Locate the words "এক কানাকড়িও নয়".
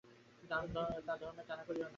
1.33-1.89